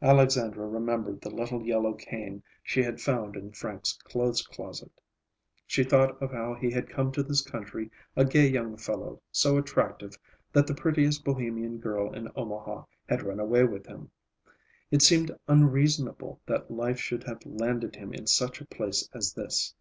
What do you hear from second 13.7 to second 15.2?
him. It